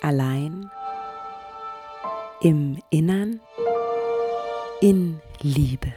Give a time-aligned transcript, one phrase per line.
[0.00, 0.70] allein,
[2.40, 3.40] im Innern,
[4.80, 5.92] in Liebe.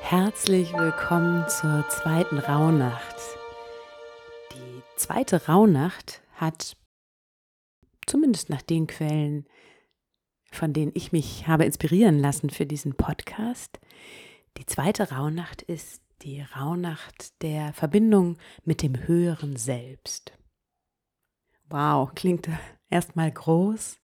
[0.00, 3.16] Herzlich willkommen zur zweiten Rauhnacht.
[4.52, 6.76] Die zweite Rauhnacht hat,
[8.06, 9.48] zumindest nach den Quellen,
[10.54, 13.80] von denen ich mich habe inspirieren lassen für diesen Podcast,
[14.56, 20.32] die zweite Rauhnacht ist die Rauhnacht der Verbindung mit dem höheren Selbst.
[21.68, 22.48] Wow, klingt
[22.88, 23.98] erstmal groß.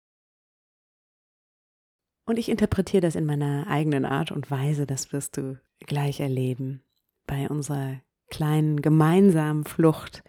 [2.26, 6.82] Und ich interpretiere das in meiner eigenen Art und Weise, das wirst du gleich erleben
[7.26, 10.24] bei unserer kleinen gemeinsamen Flucht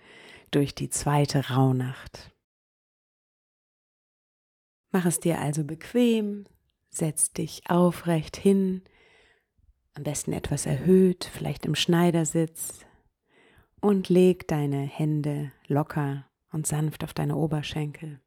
[0.52, 2.37] durch die zweite Rauhnacht.
[4.98, 6.48] Mach es dir also bequem,
[6.90, 8.82] setz dich aufrecht hin,
[9.94, 12.80] am besten etwas erhöht, vielleicht im Schneidersitz,
[13.80, 18.22] und leg deine Hände locker und sanft auf deine Oberschenkel.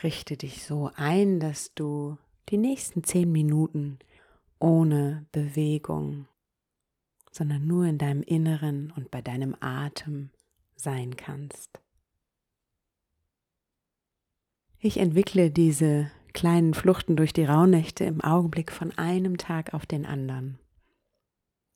[0.00, 2.18] Richte dich so ein, dass du
[2.48, 3.98] die nächsten zehn Minuten
[4.60, 6.28] ohne Bewegung,
[7.32, 10.30] sondern nur in deinem Inneren und bei deinem Atem
[10.76, 11.80] sein kannst.
[14.86, 20.06] Ich entwickle diese kleinen Fluchten durch die Rauhnächte im Augenblick von einem Tag auf den
[20.06, 20.60] anderen.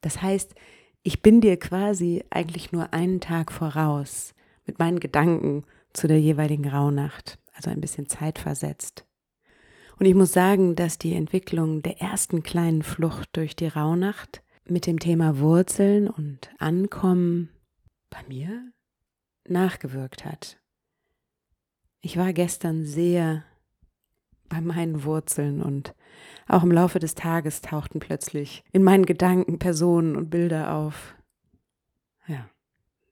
[0.00, 0.54] Das heißt,
[1.03, 4.32] ich bin dir quasi eigentlich nur einen Tag voraus
[4.65, 9.04] mit meinen Gedanken zu der jeweiligen Rauhnacht, also ein bisschen zeitversetzt.
[9.99, 14.87] Und ich muss sagen, dass die Entwicklung der ersten kleinen Flucht durch die Rauhnacht mit
[14.87, 17.50] dem Thema Wurzeln und Ankommen
[18.09, 18.70] bei mir
[19.49, 20.59] nachgewirkt hat.
[22.00, 23.44] Ich war gestern sehr
[24.49, 25.94] bei meinen Wurzeln und
[26.49, 31.15] auch im Laufe des Tages tauchten plötzlich in meinen Gedanken Personen und Bilder auf.
[32.27, 32.49] Ja,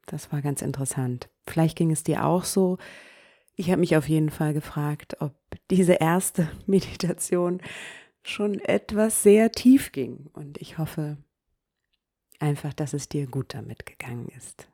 [0.07, 1.29] das war ganz interessant.
[1.47, 2.79] Vielleicht ging es dir auch so,
[3.55, 5.35] ich habe mich auf jeden Fall gefragt, ob
[5.71, 7.61] diese erste Meditation
[8.23, 10.31] schon etwas sehr tief ging.
[10.33, 11.19] Und ich hoffe
[12.39, 14.69] einfach, dass es dir gut damit gegangen ist.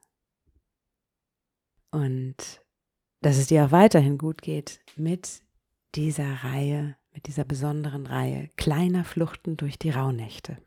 [1.90, 2.63] Und
[3.24, 5.40] dass es dir auch weiterhin gut geht mit
[5.94, 10.58] dieser Reihe, mit dieser besonderen Reihe kleiner Fluchten durch die Rauhnächte.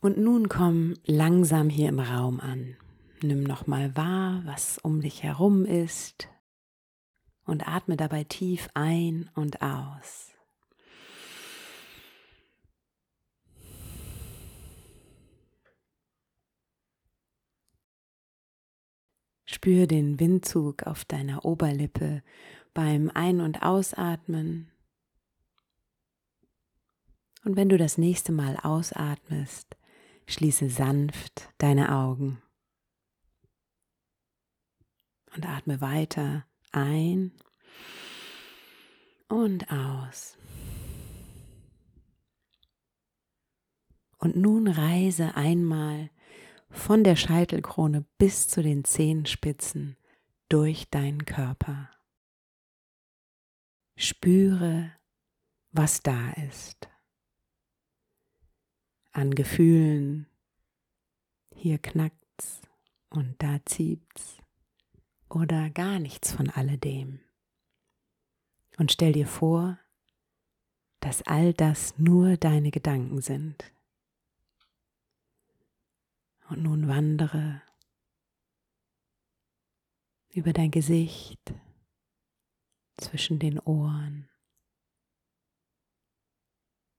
[0.00, 2.78] Und nun komm langsam hier im Raum an.
[3.22, 6.30] Nimm nochmal wahr, was um dich herum ist
[7.44, 10.29] und atme dabei tief ein und aus.
[19.52, 22.22] Spür den Windzug auf deiner Oberlippe
[22.72, 24.70] beim Ein- und Ausatmen.
[27.42, 29.76] Und wenn du das nächste Mal ausatmest,
[30.28, 32.40] schließe sanft deine Augen
[35.34, 37.32] und atme weiter ein
[39.28, 40.38] und aus.
[44.18, 46.08] Und nun reise einmal
[46.70, 49.96] von der Scheitelkrone bis zu den Zehenspitzen
[50.48, 51.90] durch deinen Körper.
[53.96, 54.92] Spüre,
[55.72, 56.88] was da ist.
[59.12, 60.26] An Gefühlen,
[61.54, 62.62] hier knackt's
[63.10, 64.38] und da zieht's
[65.28, 67.20] oder gar nichts von alledem.
[68.78, 69.78] Und stell dir vor,
[71.00, 73.72] dass all das nur deine Gedanken sind.
[76.50, 77.62] Und nun wandere
[80.30, 81.54] über dein Gesicht,
[82.96, 84.28] zwischen den Ohren,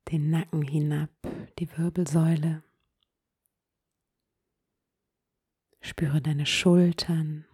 [0.09, 1.09] den Nacken hinab,
[1.59, 2.63] die Wirbelsäule.
[5.81, 7.45] Spüre deine Schultern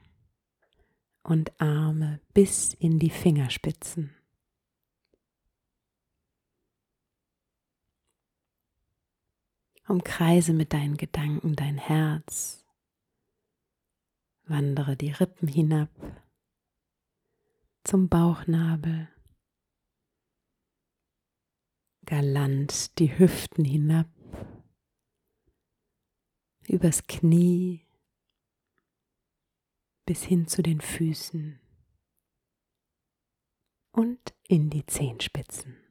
[1.24, 4.17] und Arme bis in die Fingerspitzen.
[9.88, 12.66] Umkreise mit deinen Gedanken dein Herz,
[14.44, 15.90] wandere die Rippen hinab
[17.86, 19.08] zum Bauchnabel,
[22.06, 24.10] galant die Hüften hinab,
[26.68, 27.88] übers Knie
[30.06, 31.62] bis hin zu den Füßen
[33.92, 35.87] und in die Zehenspitzen.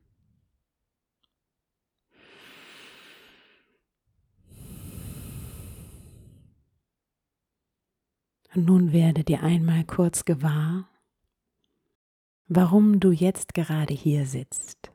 [8.57, 10.89] Und nun werde dir einmal kurz gewahr,
[12.49, 14.91] warum du jetzt gerade hier sitzt.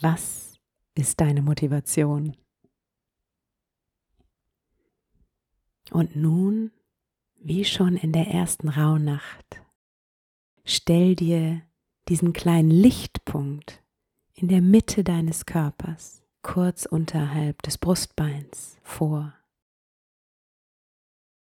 [0.00, 0.60] Was
[0.94, 2.36] ist deine Motivation?
[5.90, 6.70] Und nun,
[7.40, 9.60] wie schon in der ersten Rauhnacht,
[10.64, 11.60] stell dir
[12.08, 13.82] diesen kleinen Lichtpunkt
[14.34, 19.34] in der Mitte deines Körpers, kurz unterhalb des Brustbeins, vor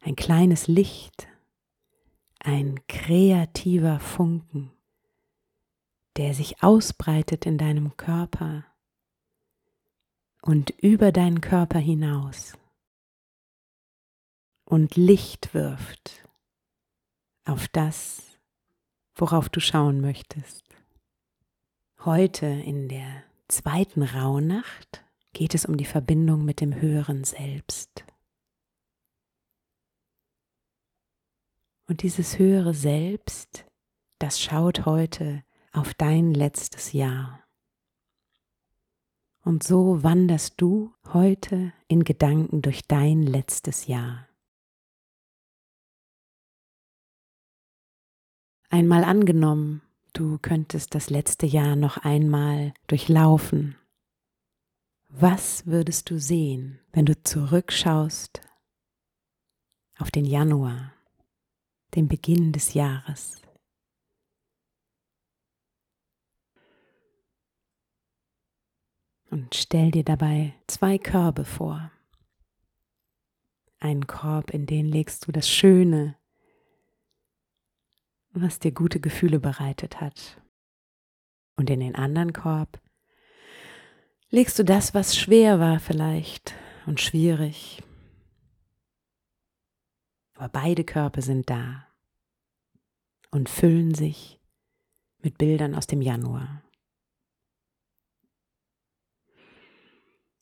[0.02, 1.28] ein kleines Licht,
[2.40, 4.72] ein kreativer Funken,
[6.16, 8.64] der sich ausbreitet in deinem Körper
[10.42, 12.58] und über deinen Körper hinaus
[14.64, 16.26] und Licht wirft
[17.44, 18.38] auf das,
[19.14, 20.64] worauf du schauen möchtest.
[22.04, 28.04] Heute in der zweiten Rauhnacht geht es um die Verbindung mit dem höheren Selbst.
[31.92, 33.66] Und dieses höhere Selbst,
[34.18, 37.44] das schaut heute auf dein letztes Jahr.
[39.44, 44.26] Und so wanderst du heute in Gedanken durch dein letztes Jahr.
[48.70, 49.82] Einmal angenommen,
[50.14, 53.76] du könntest das letzte Jahr noch einmal durchlaufen.
[55.10, 58.40] Was würdest du sehen, wenn du zurückschaust
[59.98, 60.91] auf den Januar?
[61.94, 63.40] Dem Beginn des Jahres.
[69.30, 71.90] Und stell dir dabei zwei Körbe vor.
[73.78, 76.16] Einen Korb, in den legst du das Schöne,
[78.30, 80.40] was dir gute Gefühle bereitet hat.
[81.56, 82.80] Und in den anderen Korb
[84.28, 86.54] legst du das, was schwer war vielleicht
[86.86, 87.82] und schwierig
[90.42, 91.86] aber beide Körper sind da
[93.30, 94.40] und füllen sich
[95.18, 96.64] mit Bildern aus dem Januar.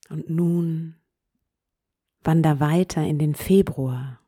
[0.09, 0.97] Und nun
[2.23, 4.23] wander weiter in den Februar.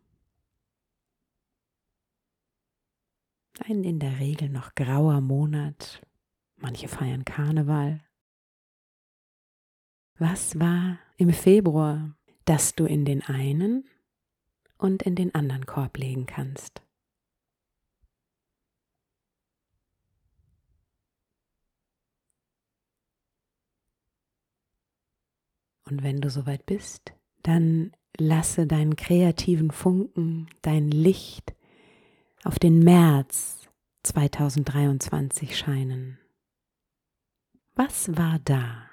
[3.64, 6.06] Ein in der Regel noch grauer Monat.
[6.56, 8.04] Manche feiern Karneval.
[10.18, 12.14] Was war im Februar,
[12.44, 13.88] dass du in den einen
[14.82, 16.82] und in den anderen Korb legen kannst.
[25.84, 27.12] Und wenn du soweit bist,
[27.42, 31.54] dann lasse deinen kreativen Funken, dein Licht
[32.44, 33.68] auf den März
[34.04, 36.18] 2023 scheinen.
[37.74, 38.91] Was war da?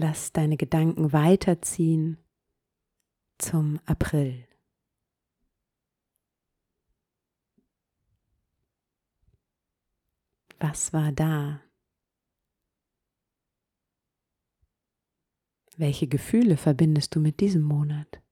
[0.00, 2.18] Lass deine Gedanken weiterziehen
[3.36, 4.46] zum April.
[10.60, 11.60] Was war da?
[15.76, 18.22] Welche Gefühle verbindest du mit diesem Monat?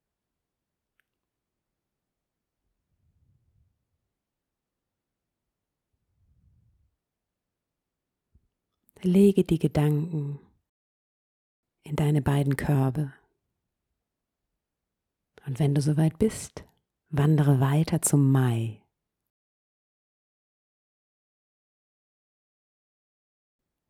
[9.03, 10.46] Lege die Gedanken
[11.87, 13.13] in deine beiden Körbe.
[15.47, 16.65] Und wenn du soweit bist,
[17.11, 18.83] wandere weiter zum Mai.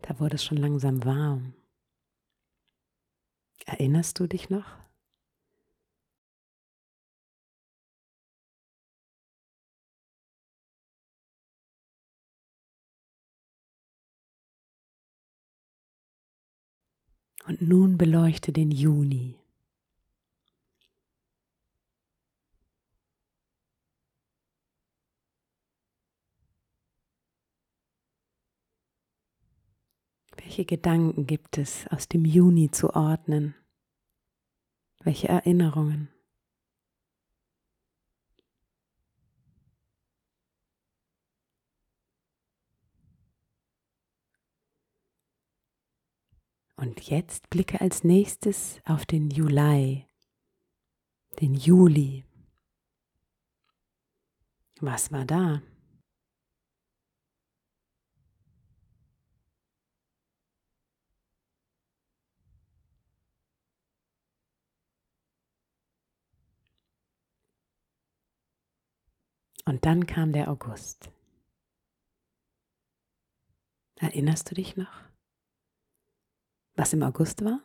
[0.03, 1.55] Da wurde es schon langsam warm.
[3.65, 4.86] Erinnerst du dich noch?
[17.47, 19.37] Und nun beleuchte den Juni.
[30.37, 33.55] Welche Gedanken gibt es aus dem Juni zu ordnen?
[35.05, 36.16] Welche Erinnerungen?
[46.77, 50.07] Und jetzt blicke als nächstes auf den Juli,
[51.41, 52.25] den Juli.
[54.81, 55.63] Was war da?
[69.65, 71.11] Und dann kam der August.
[73.97, 75.06] Erinnerst du dich noch,
[76.77, 77.63] was im August war?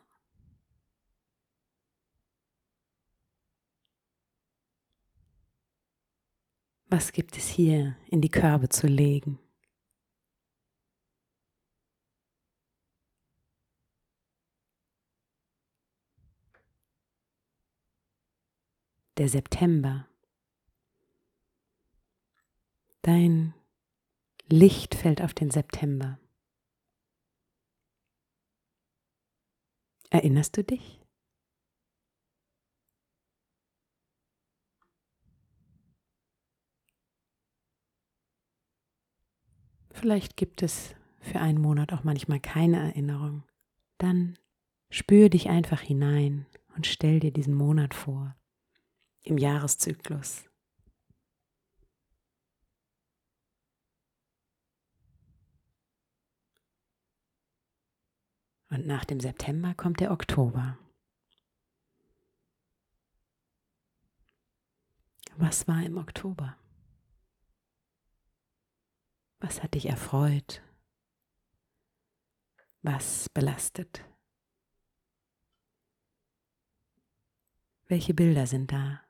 [6.86, 9.38] Was gibt es hier in die Körbe zu legen?
[19.16, 20.06] Der September.
[23.02, 23.54] Dein
[24.48, 26.18] Licht fällt auf den September.
[30.12, 31.00] Erinnerst du dich?
[39.90, 43.44] Vielleicht gibt es für einen Monat auch manchmal keine Erinnerung.
[43.96, 44.38] Dann
[44.90, 46.44] spür dich einfach hinein
[46.76, 48.36] und stell dir diesen Monat vor
[49.22, 50.51] im Jahreszyklus.
[58.72, 60.78] Und nach dem September kommt der Oktober.
[65.36, 66.56] Was war im Oktober?
[69.40, 70.62] Was hat dich erfreut?
[72.80, 74.06] Was belastet?
[77.88, 79.02] Welche Bilder sind da?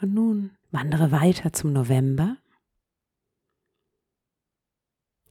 [0.00, 2.41] Und nun wandere weiter zum November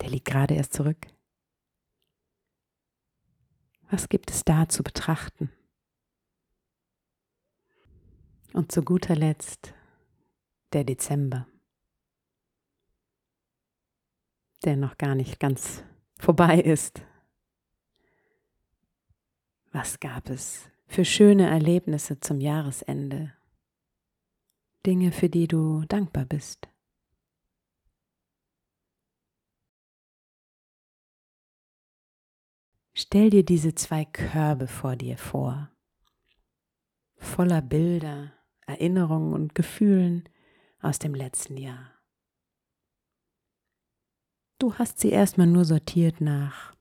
[0.02, 1.08] der liegt gerade erst zurück.
[3.90, 5.52] Was gibt es da zu betrachten?
[8.54, 9.74] Und zu guter Letzt
[10.74, 11.48] der Dezember,
[14.66, 15.84] der noch gar nicht ganz
[16.18, 17.02] vorbei ist.
[19.72, 23.34] Was gab es für schöne Erlebnisse zum Jahresende?
[24.86, 26.71] Dinge, für die du dankbar bist.
[32.94, 35.72] Stell dir diese zwei Körbe vor dir vor,
[37.16, 38.34] voller Bilder,
[38.66, 40.28] Erinnerungen und Gefühlen
[40.82, 41.94] aus dem letzten Jahr.
[44.60, 46.76] Du hast sie erstmal nur sortiert nach,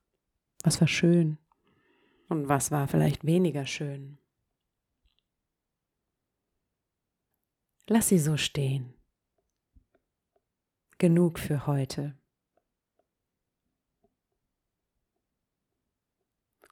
[0.64, 1.38] was war schön
[2.28, 4.18] und was war vielleicht weniger schön.
[7.86, 8.94] Lass sie so stehen.
[10.98, 12.19] Genug für heute.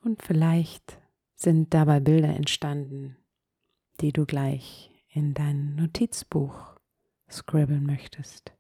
[0.03, 1.01] Und vielleicht
[1.35, 3.17] sind dabei Bilder entstanden,
[4.01, 6.77] die du gleich in dein Notizbuch
[7.31, 8.53] scribbeln möchtest.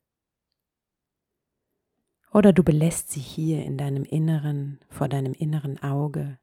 [2.32, 6.38] Oder du belässt sie hier in deinem Inneren, vor deinem inneren Auge.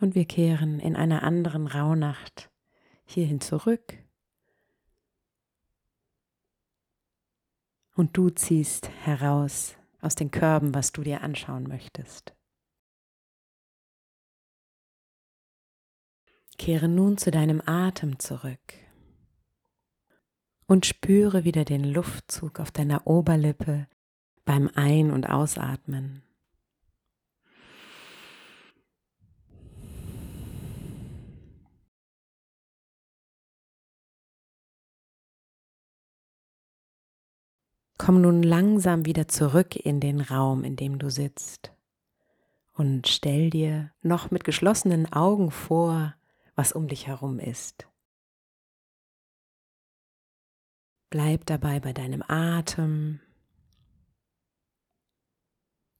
[0.00, 2.50] Und wir kehren in einer anderen Rauhnacht
[3.04, 3.98] hierhin zurück.
[7.94, 12.34] Und du ziehst heraus aus den Körben, was du dir anschauen möchtest.
[16.58, 18.74] Kehre nun zu deinem Atem zurück
[20.66, 23.88] und spüre wieder den Luftzug auf deiner Oberlippe
[24.44, 26.22] beim Ein- und Ausatmen.
[38.04, 41.72] Komm nun langsam wieder zurück in den Raum, in dem du sitzt
[42.72, 46.12] und stell dir noch mit geschlossenen Augen vor,
[46.56, 47.86] was um dich herum ist.
[51.10, 53.20] Bleib dabei bei deinem Atem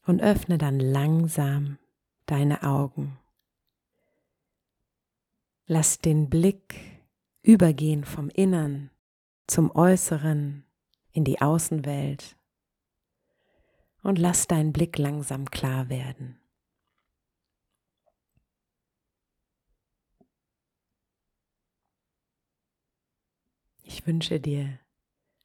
[0.05, 1.79] und öffne dann langsam
[2.27, 3.17] deine Augen.
[5.67, 6.81] Lass den Blick
[7.43, 8.91] übergehen vom Innern
[9.47, 10.65] zum Äußeren
[11.13, 12.37] in die Außenwelt
[14.03, 16.39] und lass deinen Blick langsam klar werden.
[23.83, 24.79] Ich wünsche dir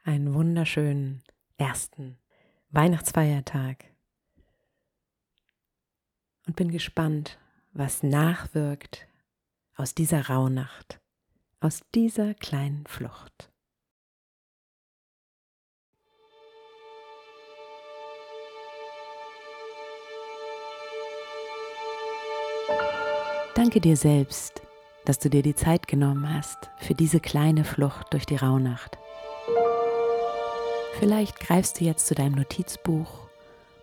[0.03, 1.21] einen wunderschönen
[1.57, 2.17] ersten
[2.69, 3.85] Weihnachtsfeiertag
[6.45, 7.37] und bin gespannt,
[7.73, 9.07] was nachwirkt
[9.75, 10.99] aus dieser Rauhnacht,
[11.59, 13.51] aus dieser kleinen Flucht.
[23.57, 24.61] Danke dir selbst,
[25.05, 28.99] dass du dir die Zeit genommen hast für diese kleine Flucht durch die Rauhnacht.
[30.99, 33.07] Vielleicht greifst du jetzt zu deinem Notizbuch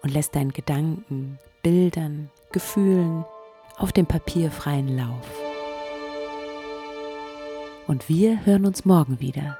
[0.00, 3.24] und lässt deinen Gedanken, Bildern, Gefühlen
[3.76, 5.28] auf dem Papier freien Lauf.
[7.88, 9.58] Und wir hören uns morgen wieder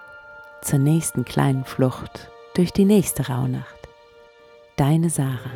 [0.62, 3.88] zur nächsten kleinen Flucht durch die nächste Rauhnacht.
[4.76, 5.50] Deine Sarah.